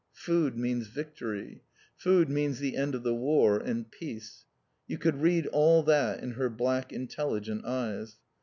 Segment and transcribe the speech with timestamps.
[0.15, 1.61] Food means victory.
[1.95, 4.45] Food means the end of the War, and PEACE.
[4.87, 8.17] You could read all that in her black, intelligent eyes.